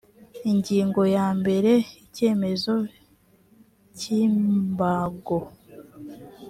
ingingo 0.51 1.01
ya 1.15 1.27
mbere 1.39 1.71
icyemezo 2.03 2.73
cy 3.97 4.05
imbago 4.21 5.37